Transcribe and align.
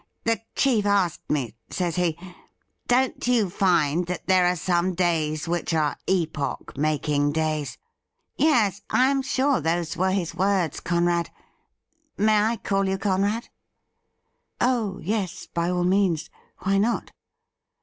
The 0.23 0.41
chief 0.55 0.87
asked 0.87 1.29
me, 1.29 1.53
says 1.69 1.95
he, 1.95 2.17
"Don't 2.87 3.27
you 3.27 3.51
find 3.51 4.07
that 4.07 4.25
there 4.25 4.47
are 4.47 4.55
some 4.55 4.95
days 4.95 5.47
which 5.47 5.75
are 5.75 5.95
epoch 6.07 6.75
making 6.75 7.33
days.?" 7.33 7.77
Yes, 8.35 8.81
I 8.89 9.11
am 9.11 9.21
sure 9.21 9.61
those 9.61 9.95
were 9.95 10.09
his 10.09 10.33
words, 10.33 10.79
Conrad— 10.79 11.29
may 12.17 12.41
I 12.41 12.57
call 12.57 12.89
you 12.89 12.97
Conrad 12.97 13.49
?''Oh 14.59 14.99
yes, 15.03 15.45
by 15.45 15.69
all 15.69 15.83
means; 15.83 16.31
why 16.61 16.79
not 16.79 17.11